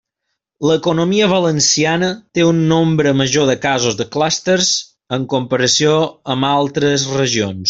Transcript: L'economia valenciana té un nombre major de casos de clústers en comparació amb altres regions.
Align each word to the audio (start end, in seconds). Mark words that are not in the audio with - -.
L'economia 0.69 1.27
valenciana 1.33 2.09
té 2.37 2.47
un 2.53 2.63
nombre 2.73 3.13
major 3.19 3.47
de 3.51 3.57
casos 3.69 3.99
de 4.03 4.09
clústers 4.17 4.73
en 5.19 5.29
comparació 5.37 5.97
amb 6.37 6.53
altres 6.55 7.11
regions. 7.21 7.59